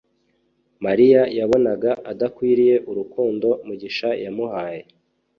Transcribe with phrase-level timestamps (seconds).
[0.85, 4.81] mariya yabonaga adakwiriye urukundo mugisha yamuhaye